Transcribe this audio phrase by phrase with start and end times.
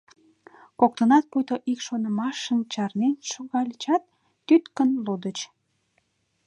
[0.79, 4.03] Коктынат пуйто ик шонымашын чарнен шогальычат,
[4.47, 5.37] тӱткын лудыч: